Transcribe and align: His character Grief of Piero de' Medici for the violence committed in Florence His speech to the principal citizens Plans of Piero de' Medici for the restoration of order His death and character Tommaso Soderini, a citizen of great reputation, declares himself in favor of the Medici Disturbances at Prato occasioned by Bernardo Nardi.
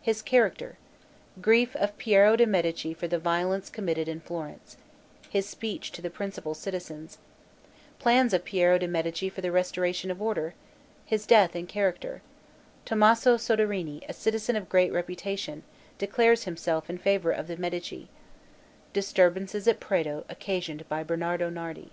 His 0.00 0.22
character 0.22 0.78
Grief 1.42 1.76
of 1.76 1.98
Piero 1.98 2.36
de' 2.36 2.46
Medici 2.46 2.94
for 2.94 3.06
the 3.06 3.18
violence 3.18 3.68
committed 3.68 4.08
in 4.08 4.18
Florence 4.18 4.78
His 5.28 5.46
speech 5.46 5.92
to 5.92 6.00
the 6.00 6.08
principal 6.08 6.54
citizens 6.54 7.18
Plans 7.98 8.32
of 8.32 8.46
Piero 8.46 8.78
de' 8.78 8.88
Medici 8.88 9.28
for 9.28 9.42
the 9.42 9.52
restoration 9.52 10.10
of 10.10 10.22
order 10.22 10.54
His 11.04 11.26
death 11.26 11.54
and 11.54 11.68
character 11.68 12.22
Tommaso 12.86 13.36
Soderini, 13.36 14.02
a 14.08 14.14
citizen 14.14 14.56
of 14.56 14.70
great 14.70 14.90
reputation, 14.90 15.64
declares 15.98 16.44
himself 16.44 16.88
in 16.88 16.96
favor 16.96 17.30
of 17.30 17.46
the 17.46 17.58
Medici 17.58 18.08
Disturbances 18.94 19.68
at 19.68 19.80
Prato 19.80 20.24
occasioned 20.30 20.88
by 20.88 21.02
Bernardo 21.04 21.50
Nardi. 21.50 21.90